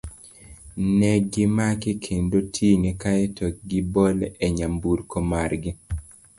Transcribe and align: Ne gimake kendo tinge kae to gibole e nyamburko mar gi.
Ne 0.99 1.11
gimake 1.31 1.91
kendo 2.05 2.37
tinge 2.53 2.91
kae 3.01 3.23
to 3.37 3.47
gibole 3.69 4.25
e 4.45 4.47
nyamburko 4.55 5.17
mar 5.31 5.51
gi. 5.63 5.71